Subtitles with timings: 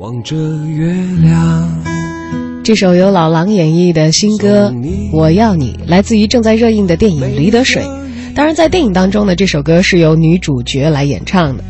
[0.00, 0.34] 望着
[0.66, 1.84] 月亮。
[2.64, 4.70] 这首由老狼演绎的新歌
[5.12, 7.82] 《我要你》来自于正在热映的电影《驴得水》。
[8.34, 11.62] 当然，在电影当中呢，这首歌是由女主角来演唱的。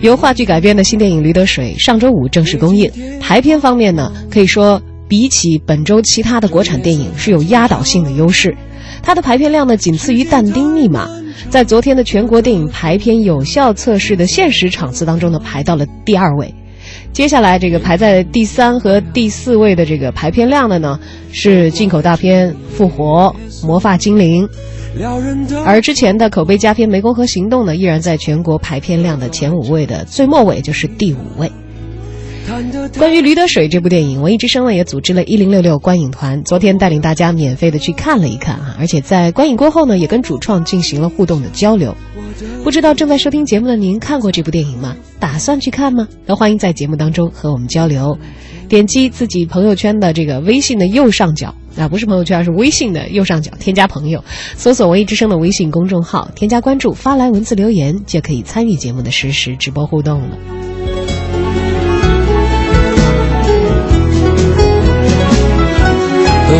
[0.00, 2.90] 由话剧改编的新电影《驴得水》上周五正式公映。
[3.20, 8.56] 排片方面呢，可以说比起本周其他的国产电影是有压倒性的优势。
[9.04, 11.06] 它的排片量呢，仅次于《但丁密码》。
[11.48, 16.52] 在昨天的全国电影排片有效测试的现实场次当中呢，排到了第二位。
[17.12, 20.98] 接下来，这个排在第三和第四位的这个排片量的呢，
[21.32, 23.34] 是进口大片《复活》
[23.66, 24.48] 《魔发精灵》，
[25.64, 31.50] 而之前的口碑佳片《湄公河行动》呢，依然在全国排片量的前五位的最末尾就是第五位。
[32.98, 41.94] 关于《驴得水》这部电影，文艺之声呢也组织了一零六六观影团，昨天带领大家免费的去看了一看啊，而且在观影过后呢，也跟主创进行了互动的交流。
[42.64, 44.96] 不知道正在收听节目的您看过这部电影吗？
[45.20, 46.08] 打算去看吗？
[46.26, 48.18] 都欢迎在节目当中和我们交流。
[48.68, 54.22] 点击自己朋友圈的这个微信的右上角啊，不是朋友圈，是微信的右上角添加朋友，
[54.56, 60.36] 搜索“文艺之声”的微信公众号，添加关注，发来文字留言就可以参与节目的实时直播互动了。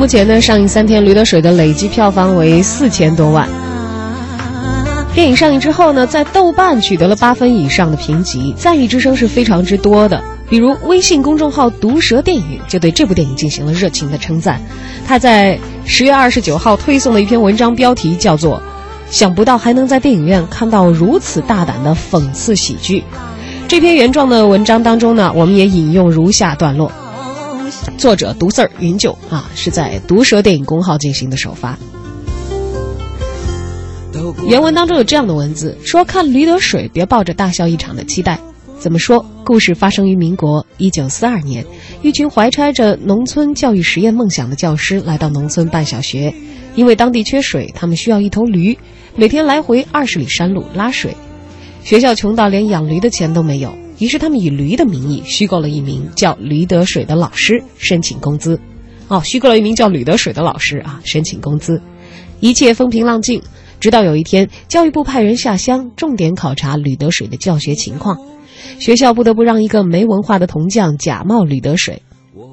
[0.00, 3.46] 目前呢，上映三天，《驴得水》的累计票房为四千多万。
[5.14, 10.24] 电影上映之后呢，在豆瓣取得了八分以上的评级，赞誉之声是非常之多的。
[10.48, 14.58] 比如微信公众号“毒舌电影”就对这部电影进行了热情的称赞。
[15.06, 18.62] 他在十月二十九号推送的一篇文章，标题叫做
[19.12, 23.04] “想不到还能在电影院看到如此大胆的讽刺喜剧”。
[23.68, 26.90] 这篇原创的文章当中呢，我们也引用如下段落。
[27.96, 31.78] 作者毒字儿云九啊，是在毒舌电影公号进行的首发。
[34.46, 38.38] 原文当中有这样的文字：说看《驴得水》，别抱着大笑一场的期待。
[38.78, 39.24] 怎么说？
[39.44, 41.64] 故事发生于民国一九四二年，
[42.02, 46.32] 一群怀揣着农村教育实验梦想的教师来到农村办小学，
[46.76, 48.78] 因为当地缺水，他们需要一头驴，
[49.16, 51.14] 每天来回二十里山路拉水。
[51.82, 53.74] 学校穷到连养驴的钱都没有。
[54.00, 58.58] 于是他们以驴的名义虚构了一名叫驴得水的老师申请工资，
[59.08, 61.80] 哦，虚构了一名叫吕得水的老师啊申请工资，
[62.40, 63.42] 一切风平浪静，
[63.78, 68.18] 直到有一天教育部派人下乡重点考察吕得水的教学情况，
[68.78, 72.02] 学校不得不让一个没文化的铜匠假冒吕得水，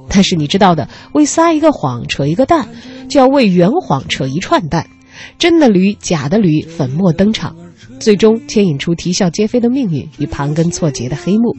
[0.09, 2.67] 但是你知道的，为撒一个谎扯一个蛋，
[3.09, 4.89] 就要为圆谎扯一串蛋，
[5.39, 7.55] 真的驴假的驴粉墨登场。
[7.99, 11.55] 最终牵引出啼笑皆非的命运与盘根错节的黑幕。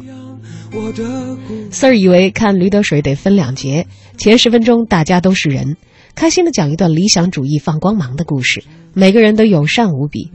[1.71, 3.87] 四儿以为看《驴得水》得分两节，
[4.17, 5.77] 前十分钟大家都是人，
[6.15, 8.63] 开心的讲一段理想主义放光芒的故事，
[8.93, 10.31] 每个人都友善无比。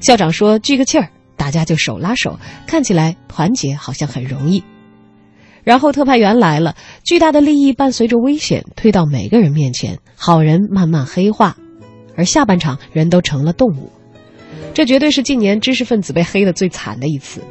[0.00, 4.62] 校长说聚个气儿，大家就手拉手，看起来团结好像很容易。
[5.62, 11.56] 然后特派员来了，巨大的利益伴随着危险推到每个人面前，好人慢慢黑化，
[12.16, 13.90] 而下半场人都成了动物。
[14.74, 17.42] 这绝对是近年知识分子被黑的最惨的一次。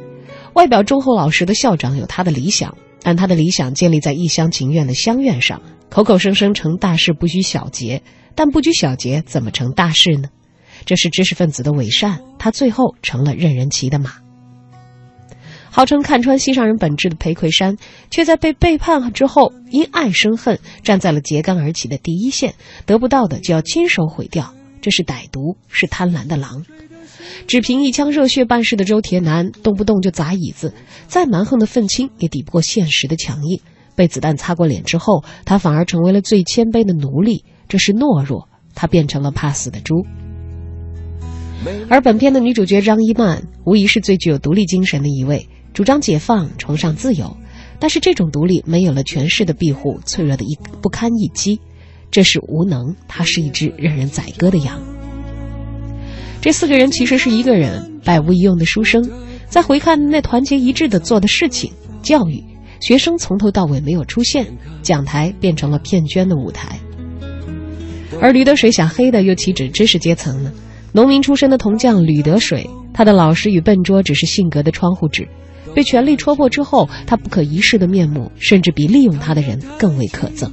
[0.54, 8.02] 外表忠厚老实的校长有他的理想，但他的理想建立在一厢情愿的乡愿上，口口声声成大事不拘小节，
[8.34, 10.28] 但不拘小节怎么成大事呢？
[10.84, 14.12] 这是知识分子的伪善，他最后成了任人骑的马。
[15.70, 17.76] 号称看穿心上人本质的裴魁山，
[18.10, 22.54] 却在被背叛之后因爱生恨，站在了揭竿而起的第一线，
[22.86, 24.54] 得不到的就要亲手毁掉，
[24.86, 26.64] 这是歹毒，是贪婪的狼。
[27.48, 30.72] 只凭一腔热血办事的周铁男，动不动就砸椅子，
[31.08, 33.60] 再蛮横的愤青也抵不过现实的强硬。
[33.96, 38.48] 被子弹擦过脸之后，他反而成为了最谦卑的奴隶，这是懦弱。
[38.76, 40.06] 他变成了怕死的猪。
[41.88, 47.36] 而本片的女主角张一曼，无疑是最具有独立精神的一位，主张解放，崇尚自由。
[47.80, 51.60] 但是这种独立没有了权势的庇护，脆弱的一不堪一击。
[52.16, 54.80] 这是无能，她是一只任人宰割的羊。
[56.40, 59.06] 这四个人其实是一个人，百无一用的书生。
[59.50, 61.70] 再回看那团结一致的做的事情，
[62.02, 62.42] 教育
[62.80, 64.46] 学生从头到尾没有出现，
[64.80, 66.78] 讲台变成了骗捐的舞台。
[68.18, 70.50] 而吕得水想黑的又岂止知识阶层呢？
[70.92, 75.28] 农民出身的铜匠吕得水，他的老实与笨拙只是性格的窗户纸。
[75.74, 80.50] 被权力戳破之后，他不可一世的面目，甚至比利用他的人更为可憎。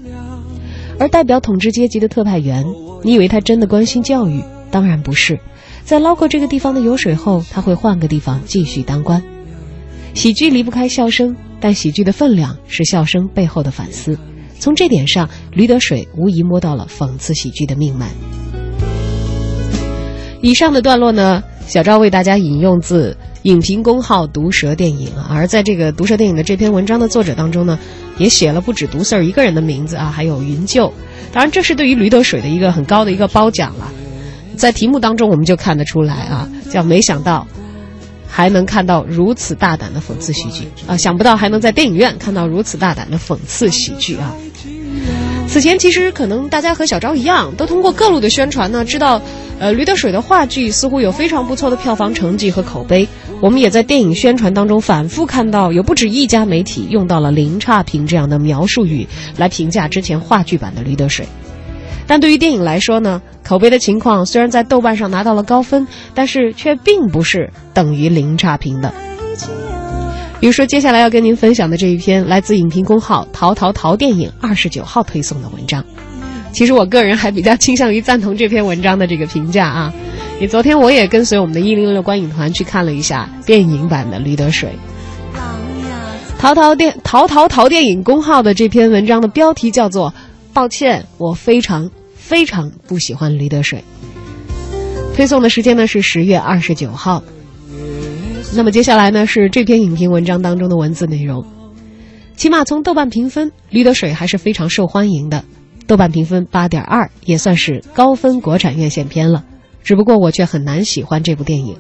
[1.04, 2.66] 而代表统治阶级的特派员，
[3.04, 4.42] 你以为他真的关心教育？
[4.72, 5.38] 当然不是。
[5.84, 9.22] 在捞过这个地方的油水后，他会换个地方继续当官。
[10.14, 14.18] 喜剧离不开笑声，但喜剧的分量是笑声背后的反思。
[14.58, 18.08] 从这点上，驴得水无疑摸到了讽刺喜剧的命脉。
[20.42, 27.78] 以上的段落呢，小赵为大家引用自影评公号“毒舌电影”，而在这个“毒舌电影”的这篇文章的作者当中呢，
[28.18, 30.92] 也写了不止毒 Sir 一个人的名字啊，还有云舅。
[31.32, 33.92] 当然，这是对于驴得水的一个很高的一个褒奖了。
[34.56, 37.46] 在题目当中，我们就看得出来啊，叫没想到
[38.28, 44.34] 还能看到如此大胆的讽刺喜剧啊，想不到还能在电影院看到如此大胆的讽刺喜剧啊。
[45.48, 49.22] 此前其实可能大家和小昭一样，都通过各路的宣传呢，知道，
[49.60, 53.08] 呃，驴得水的话剧似乎有非常不错的票房成绩和口碑。
[53.40, 59.08] 我们也在电影宣传当中反复看到，有不止一家媒体用到了“零差评”这样的描述语
[59.38, 61.26] 来评价之前话剧版的驴得水。
[62.06, 68.94] 但对于电影来说呢，口碑的情况虽然在豆瓣上拿到了高分，但是却并不是等于零差评的。
[70.42, 75.82] 比如说，接下来要跟您分享的这一篇来自影评公号“淘淘淘电影”二十九号推送的文章，
[76.54, 79.94] 其实我个人还比较倾向于赞同这篇文章的这个评价啊。
[80.40, 84.70] 你昨天我也跟随我们的一零六观影团去看了一下电影版的《驴得水》。
[86.38, 90.14] 淘淘电淘淘淘电影公号的这篇文章的标题叫做
[90.54, 93.84] “抱歉，我非常非常不喜欢驴得水”。
[95.16, 97.24] 推送的时间呢是十月二十九号。
[98.56, 101.44] 那么接下来呢是这篇影评文章当中的文字内容，
[102.36, 105.44] 起码从豆瓣评分，《驴得水》还是非常受欢迎的，
[105.88, 109.44] 豆瓣评分八点二，也算是高分国产院线片了。
[109.84, 111.76] 只不过我却很难喜欢这部电影。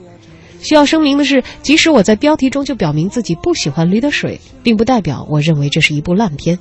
[0.62, 6.58] 需要声明的是，即使我在标题中就表明自己不喜欢《驴得水》，并不代表我认为这是一部烂片。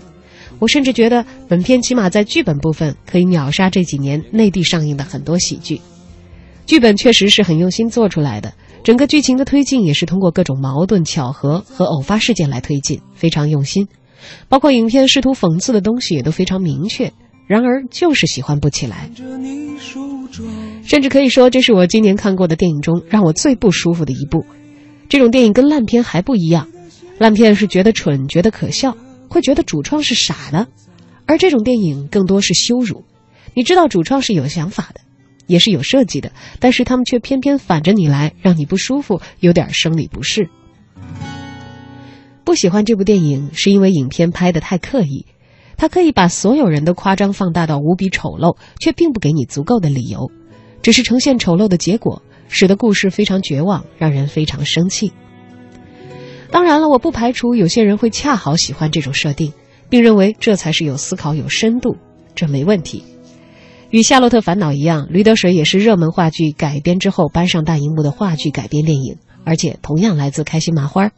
[0.59, 5.81] 我甚至觉得本片起码在剧本部分可以秒杀这几年内地上映的很多喜剧。
[6.67, 8.53] 剧本确实是很用心做出来的。
[8.85, 13.87] 整个剧情的推进也是通过各种矛盾、巧合和偶发事件来推进，非常用心。
[14.49, 17.13] 包括影片试图讽刺的东西也都非常明确，
[17.47, 19.11] 然而就是喜欢不起来。
[20.85, 24.45] 甚至可以说，这是我今年看过的电影中让我最不舒服的一部。
[25.09, 26.69] 这种电影跟烂片还不一样，
[27.19, 28.97] 烂片是觉得蠢、觉得可笑，
[29.29, 30.67] 会觉得主创是傻的；
[31.27, 33.05] 而这种电影更多是羞辱。
[33.55, 35.01] 你知道主创是有想法的。
[35.49, 40.49] 也是有设计的，但是他们却偏偏反着你来，让你不舒服，有点生理不适。
[42.45, 45.27] 不喜欢这部电影，是因为影片拍的太刻意，
[45.83, 50.31] 他可以把所有人的夸张放大到无比丑陋，却并不给你足够的理由，
[50.81, 55.13] 只是呈现丑陋的结果，使得故事非常绝望，让人非常生气。
[56.53, 59.53] 当然了，我不排除有些人会恰好喜欢这种设定，
[59.89, 61.97] 并认为这才是有思考、有深度，
[62.37, 63.03] 这没问题。
[63.91, 71.11] 与《夏洛特烦恼》一样，《驴得水》也是热门话剧改编之后搬上大荧幕的话剧改编电影，而且同样来自开心麻花。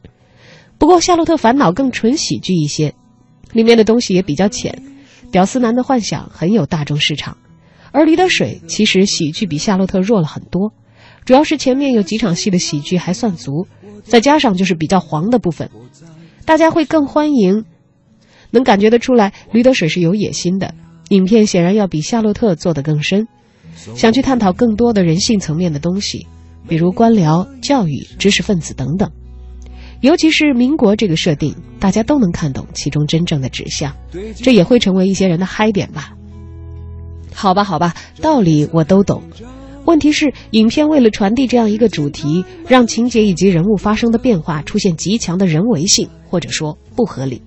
[0.78, 2.94] 不过，《夏洛特烦恼》更纯喜剧一些，
[3.54, 4.76] 里面的东西也比较浅，
[5.30, 7.34] 屌丝男的幻想很有大众市场。
[7.90, 10.72] 而《驴得水》其实喜剧比《夏洛特》弱了很多，
[11.24, 13.66] 主要是前面有几场戏的喜剧还算足，
[14.02, 15.70] 再加上就是比较黄的部分，
[16.44, 17.64] 大家会更欢迎。
[18.50, 20.74] 能感觉得出来，《驴得水》是有野心的。
[21.10, 23.26] 影片显然要比《夏洛特》做得更深，
[23.94, 26.26] 想去探讨更多的人性层面的东西，
[26.67, 29.10] 比如官僚、教育、知识分子等等。
[30.05, 33.96] 尤其是民国这个设定，大家都能看懂其中真正的指向，
[34.37, 36.13] 这也会成为一些人的嗨点吧。
[37.32, 39.23] 好吧，好吧，道理我都懂。
[39.87, 47.41] 问题是，影片为了传递这样一个主题，让情节以及人物发生的变化出现极强的人为性，或者说不合理。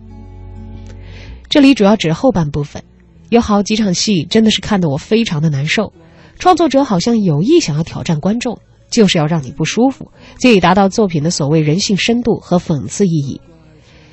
[1.49, 2.81] 这里主要指后半部分。
[3.29, 5.93] 有好几场戏真的是看得我非常的难受，
[6.39, 8.57] 创作者好像有意想要挑战观众，
[8.89, 13.41] 就是要让你不舒服，借以达到作品的所谓人性深度和讽刺意义。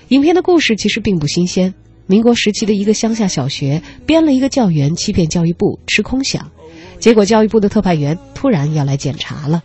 [0.08, 1.74] 影片的故事其实并不新鲜，
[2.06, 6.40] 民国时期的一个乡下小学编了一个教员欺骗教育部吃空饷，
[6.98, 9.62] 结果教育部的特派员突然要来检查了。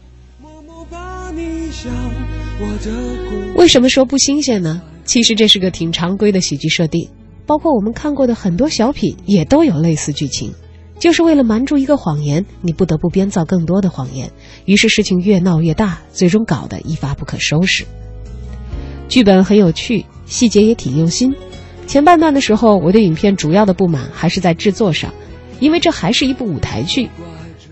[3.56, 4.82] 为什么说不新鲜呢？
[5.06, 7.10] 其实这是个挺常规的喜剧设定。
[7.46, 10.54] 包括我们看过的很多小品也都有类似剧情，
[11.00, 14.30] 就是为了瞒住一个谎言，你不得不编造更多的谎言，
[14.66, 17.86] 于是事情越闹越大，最终搞得一发不可收拾。
[19.08, 21.34] 剧本很有趣，细节也挺用心。
[21.88, 25.12] 前半段的时候，我对影片主要的不满还是在制作上，
[25.60, 27.10] 因为这还是一部舞台剧，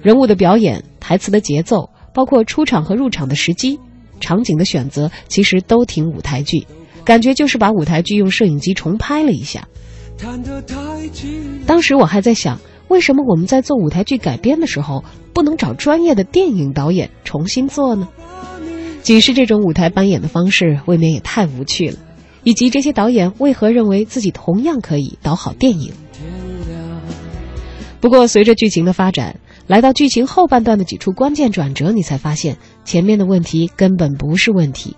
[0.02, 3.78] 人物的表演、台词的节奏，包括出场和入场的时机，
[4.20, 6.66] 场景的选择其实都挺舞台剧，
[7.04, 9.68] 感觉就是把舞台剧用摄影机重拍了一下。
[11.68, 15.04] 当时我还在想，为什么我们在做舞台剧改编的时候，
[15.34, 18.08] 不能找专业的电影导演重新做呢？
[19.02, 21.98] 仅是这种舞台扮演的方式，未免也太无趣了。
[22.44, 25.92] 以及这些导演为何认为自己同样可以导好电影？
[28.00, 34.96] 不过，随着剧情的发展，来到剧情后半段的几处关键转折，你才发现前面的问题根本不是问题，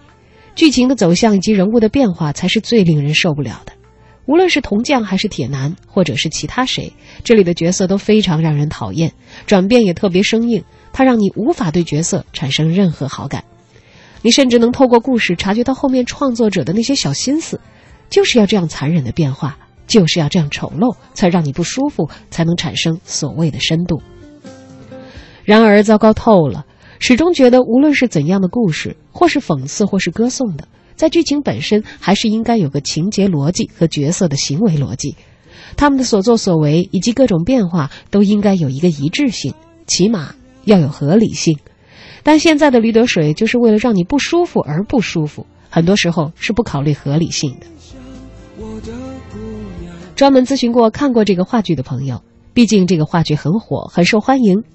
[0.53, 3.71] 剧情的走向以及人物的变化才是最令人受不了的。
[4.29, 6.93] 无论是铜匠还是铁男，或者是其他谁，
[7.23, 9.11] 这里的角色都非常让人讨厌，
[9.47, 13.43] 转变也特别生硬，它让你无法对角色产生任何好感。
[14.21, 17.59] 你甚至能透过故事察觉到后面创作者的那些小心思，
[18.11, 19.57] 就是要这样残忍的变化，
[19.87, 23.99] 就是要这样丑陋，才让你不舒服，才能产生所谓的深度。
[25.43, 26.67] 然而糟糕透了，
[26.99, 30.67] 始终觉得无论是怎样的故事，或是讽刺，或是歌颂的。
[30.99, 35.15] 在剧情本身，还是应该有个情节逻辑和角色的行为逻辑，
[35.77, 39.53] 他们的所作所为以及各种变化都应该有一个一致性，
[39.87, 41.57] 起码要有合理性。
[42.21, 47.67] 但现在的驴得水就是为了让你不舒服而不舒服，很多时候是不考虑合理性的。
[50.17, 52.21] 专门咨询过看过这个话剧的朋友，
[52.53, 54.65] 毕竟这个话剧很火，很受欢迎。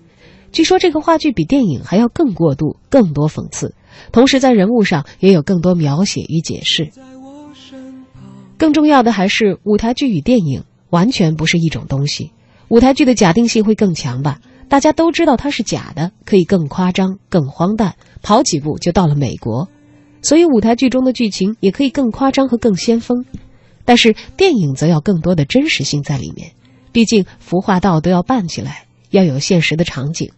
[0.52, 3.75] 据说这个话剧比电影还要更过度，更多讽刺。
[4.12, 6.90] 同时，在人物上也有更多描写与解释。
[8.56, 12.30] 更重要的还是，舞台剧与电影完全不是一种东西。
[12.68, 14.40] 舞台剧的假定性会更强吧？
[14.68, 19.68] 大家都知道它是假的，可以更夸张、更荒诞，跑几步就到了美国。
[20.22, 23.26] 所以，舞台剧中的剧情也可以更夸张和更先锋。
[23.84, 26.52] 但是，电影则要更多的真实性在里面。
[26.92, 30.30] 毕竟，服化道都要办起来，要有现实的场景。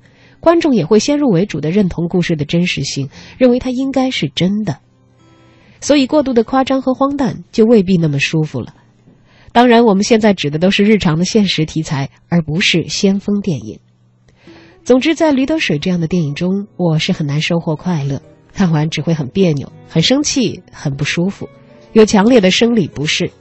[0.46, 4.78] 观众也会先入为主的认同故事的真实性，认为它应该是真的，
[5.80, 8.72] 所以过度的夸张和荒诞就未必那么舒服了。
[9.50, 13.80] 当然，我们现在指的都是日常的现实题材，而不是先锋电影。
[14.84, 18.22] 总之，在《驴得水》这样的电影中，我是很难收获快乐，
[18.52, 21.48] 看完只会很别扭、很生气、很不舒服，
[21.92, 23.32] 有强烈的生理不适。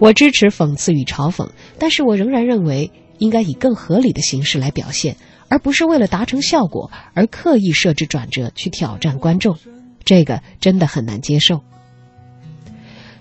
[0.00, 1.48] 我支持讽刺与嘲讽，
[1.78, 5.16] 但是我仍然认为应该以更合理的形式来表现。
[5.48, 9.56] 而不是为了达成效果而刻意设置转折去挑战观众，
[10.04, 11.62] 这个真的很难接受。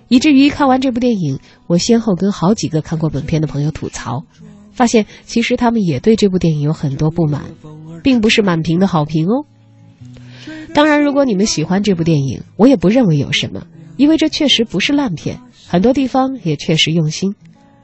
[0.07, 4.23] 以至于看完这部电影，我先后跟好几个看过本片的朋友吐槽，
[4.71, 7.43] 发现其实他们也对这部电影有很多不满，
[8.03, 9.45] 并不是满屏的好评哦。
[10.75, 13.65] 当然，如果你们喜欢这部电影，我也不认为有什么，
[13.97, 17.35] 因为这确实不是烂片，很多地方也确实用心，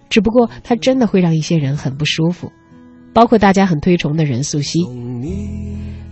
[0.10, 2.52] 只不过它真的会让一些人很不舒服。
[3.14, 4.88] 包括大家很推崇的任素汐，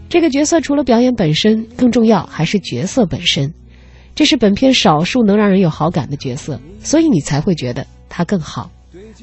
[0.09, 3.53] 这个角色除了表演本身，更重要还是角色本身。
[4.15, 8.71] 这是本片少数能让人有好感的角色，所以你才会觉得他更好。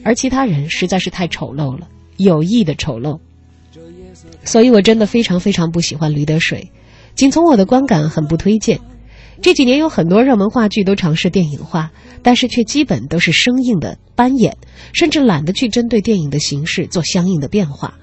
[0.04, 3.18] 而其他人实在是太丑陋了，有意的丑陋。
[4.44, 6.70] 所以我真的非常非常不喜欢《驴得水》，
[7.16, 8.78] 仅从我的观感很不推荐。
[9.42, 11.90] 这几年有很多热门话剧都尝试电影化，
[12.22, 14.56] 但是却基本都是生硬的搬演，
[14.92, 17.94] 甚至懒得去针对电影的形式做相应的变化。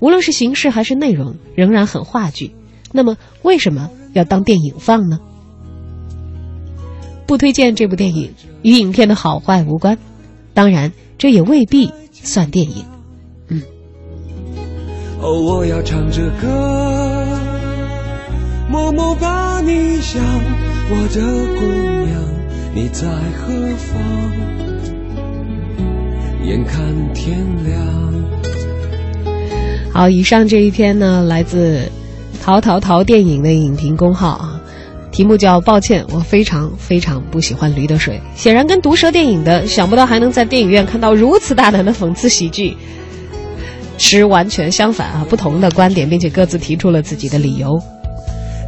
[0.00, 2.54] 无论是形式还是内容，仍然很话剧。
[2.92, 5.18] 那么为什么要当电影放呢？
[7.26, 9.96] 不推荐这部电影，与影片的好坏无关。
[10.52, 12.84] 当然，这也未必算电影。
[13.48, 13.62] 嗯。
[15.20, 17.38] 哦，我要唱着歌，
[18.68, 20.20] 默默把你想。
[20.94, 21.20] 我的
[21.58, 21.60] 姑
[22.04, 22.20] 娘，
[22.74, 23.96] 你在何方？
[26.44, 26.84] 眼看
[27.14, 27.80] 天亮。
[29.90, 31.90] 好，以上这一篇呢，来自
[32.42, 34.60] 淘淘淘电影的影评公号啊，
[35.10, 38.16] 题目叫“抱歉，我非常非常不喜欢《驴得水》”。
[38.38, 42.76] 显然跟毒舌电影的想不到还能在电影院看到如此大胆的讽刺喜剧，
[43.96, 47.82] 持完全相反啊，不同的观点，并且各自提出了自己的理由。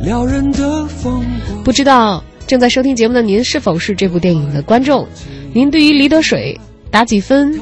[0.03, 1.25] 撩人的风
[1.65, 5.07] 不知道正在收听节目的您是否是这部电影的观众？
[5.53, 6.59] 您对于《离得水》
[6.91, 7.59] 打几分？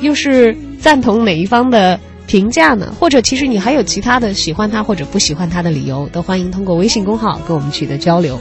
[0.00, 2.92] 又是赞同哪一方的评价呢？
[3.00, 6.06] 或者其实你还有其他的喜欢他或者不喜欢他的理由？
[6.12, 8.38] 都欢迎通过微信公号跟我们取得交流。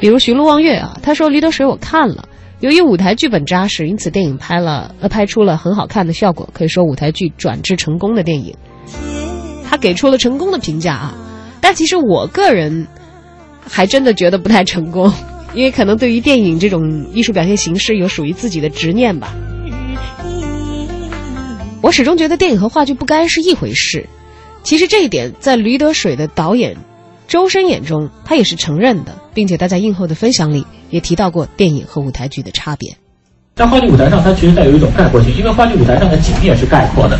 [0.00, 2.28] 比如寻路望月啊，他说《离得水》我看了，
[2.60, 8.54] 由于舞台剧本扎实，因此电影拍了呃拍出了很好看的效果，可以说舞台剧转制成功的电影。
[9.76, 11.14] 给出了成功的评价啊，
[11.60, 12.86] 但其实我个人
[13.68, 15.12] 还真的觉得不太成功，
[15.54, 19.34] 因为可能对于电影这种艺术表现形式有属于自己的执念吧。
[21.82, 24.06] 我始终觉得电影和话剧不该是一回事。
[24.64, 26.76] 其实这一点在《驴得水》的导演
[27.28, 32.96] 周深眼中，他也是承认的，并且他在映后的分享里也提到过电影和舞台剧的差别。
[33.54, 37.16] 在话剧舞台上，它其实带有一种概括性，因为话剧舞台上的景也是概括的，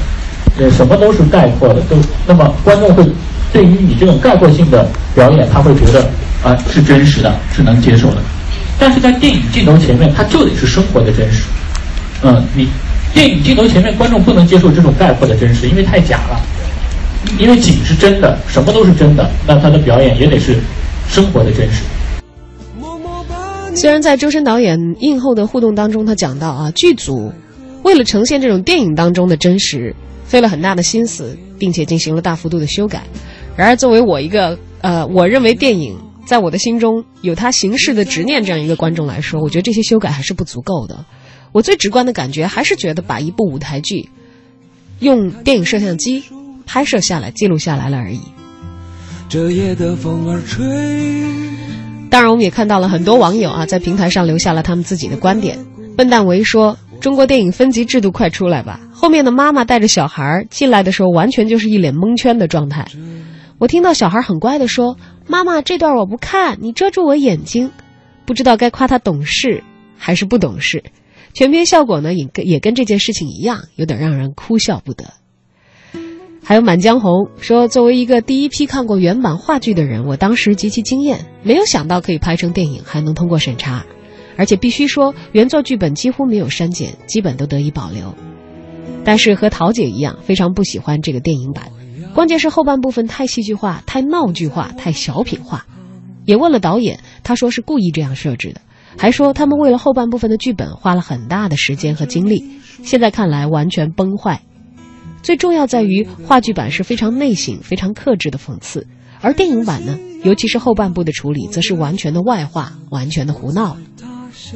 [0.59, 1.97] 呃，什么都是概括的，都
[2.27, 3.05] 那么观众会
[3.53, 6.09] 对于你这种概括性的表演，他会觉得
[6.43, 8.17] 啊是真实的，是能接受的。
[8.79, 11.45] 但是在电影镜头前面，它就得是生活的真实。
[12.23, 12.69] 嗯，你
[13.15, 16.41] 电影镜头前面，观众不能接受这种概括的真实，因为太假了。
[17.39, 20.59] 因为景是真的，什么都是真的，那他的表演也得是
[21.09, 21.83] 生活的真实。
[23.75, 27.33] 虽然在周深导演映后的互动当中，他讲到啊，剧组
[27.83, 29.95] 为了呈现这种电影当中的真实，
[30.27, 33.03] 费了很大的心思，并且进行了大幅度的修改。
[33.57, 41.05] 然而，作为我一个呃，我认为电影在我的心中有它形式的执念这样一个观众来说，我觉得这些修改还是不足够的。
[41.53, 44.11] 我最直观的感觉还是觉得把一部舞台剧
[44.99, 46.23] 用电影摄像机
[46.67, 48.21] 拍摄下来、记录下来了而已。
[49.29, 50.65] 这夜的风儿吹。
[52.11, 55.59] 当然，我们也看到了很多网友啊，在平台上留下了他们自己的观点。
[55.97, 58.81] 笨蛋维说：“中国电影分级制度快出来吧！
[58.93, 62.87] 后面的妈妈带着小孩进来的时候，完全就是一脸蒙圈的状态。
[63.59, 64.97] 我听到小孩很乖的说
[65.29, 67.71] ：‘妈妈，这段我不看，你遮住我眼睛。’
[68.27, 69.63] 不知道该夸他懂事
[69.97, 70.83] 还是不懂事。
[71.33, 75.05] 全片效果呢，也跟也跟这件事情一样，有点让人哭笑不得。”
[76.43, 77.11] 还有《满江红》
[77.41, 83.85] 说，作为一个第一批看过原版话剧的人，我当时极其惊艳，没有想到可以拍成电影，还能通过审查，
[84.37, 88.15] 而且必须说原作剧本几乎没有删减，基本都得以保留。
[89.05, 91.71] 但是和桃姐一样，非常不喜欢这个电影版，
[92.15, 95.67] 关键是后半部分太戏剧化、太闹剧化、太小品化。
[96.25, 98.61] 也问了导演，他说是故意这样设置的，
[98.99, 102.45] 还说他们为了后半部分的剧本花了很大的时间和精力，
[102.83, 104.43] 现在看来完全崩坏。
[105.23, 108.87] 最重要在于话剧版是非常内省、非常克制的讽刺，
[109.21, 113.77] 而电影版呢，尤其是后半部的处理，则是完全的外化、完全的胡闹。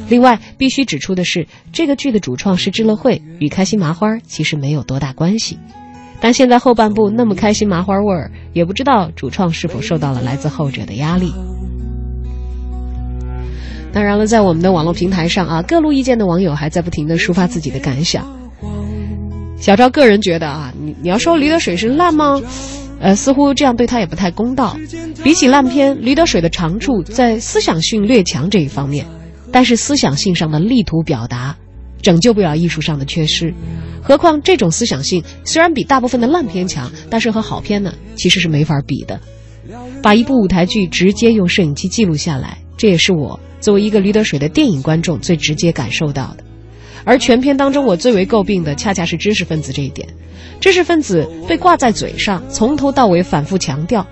[0.09, 5.59] 另外，必须指出的是，这个剧的主创是知乐会，与开心麻花其实没有多大关系。
[6.21, 11.33] 但现在后半部那么开心麻花味儿，也不知道主创是否受到了来自后者的压力。
[13.93, 18.25] 当然了，在我们的网络平台上啊，各路意见的网友还在不停的抒发自己的感想。
[19.59, 22.41] 小赵个人觉得啊，你你要说《驴得水》是烂吗？
[23.01, 24.77] 呃，似乎这样对他也不太公道。
[25.25, 29.07] 比起烂片，《驴得水》的长处在思想性略强这一方面，
[29.53, 31.57] 但是思想性上的力图表达，
[32.03, 33.53] 拯救不了艺术上的缺失。
[34.03, 39.21] 何况这种思想性虽然比大部分的烂片强，但是和好片呢其实是没法比的。
[40.03, 46.45] 把一部舞台剧直接用摄影机记录下来，这也是我作为一个《驴得水》的电影观众最直接感受到的。
[47.05, 50.09] 而全片当中，我最为诟病的恰恰是知识分子这一点。
[50.61, 54.07] 知识分子被挂在嘴上，从头到尾反复强调。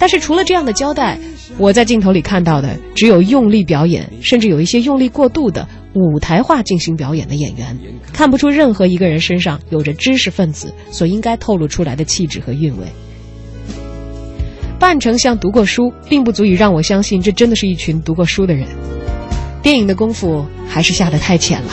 [0.00, 1.18] 但是除了这样的交代，
[1.58, 7.76] 我在镜头里看到的只有用力表演，甚至有一些用力过度的舞台化进行表演的演员，
[8.10, 12.86] 看不出任何一个人身上有着知识分子所应该透露出来的气质和韵味。
[14.78, 18.66] 扮成像读过书，并不足以让我相信这真的是一群读过书的人。
[19.62, 21.70] 电影的功夫还是下得太浅了。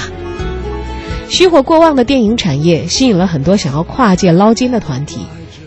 [1.29, 5.21] 虚火过旺的电影产业吸引了很多想要跨界捞金的团体，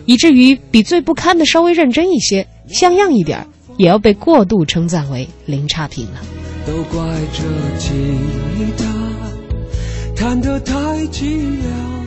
[0.05, 3.45] 以至于比最不堪的稍微认真一些、像样一点
[3.77, 6.21] 也要被过度称赞为零差评了。
[6.65, 7.89] 都怪这吉
[8.77, 8.85] 他
[10.15, 10.73] 弹得太
[11.07, 12.00] 凄凉。